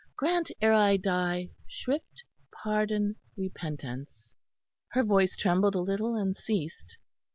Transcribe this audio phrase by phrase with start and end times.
[0.15, 2.23] Grant ere I die shrift,
[2.63, 4.33] pardon, repentance."
[4.93, 6.97] Her voice trembled a little and ceased.